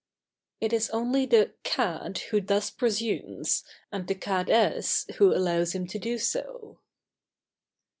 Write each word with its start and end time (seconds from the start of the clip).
It 0.59 0.73
is 0.73 0.89
only 0.89 1.27
the 1.27 1.53
"cad" 1.61 2.17
who 2.31 2.41
thus 2.41 2.71
presumes, 2.71 3.63
and 3.91 4.07
the 4.07 4.15
"cad 4.15 4.49
ess" 4.49 5.05
who 5.17 5.31
allows 5.31 5.75
him 5.75 5.85
to 5.85 5.99
do 5.99 6.17
so. 6.17 6.79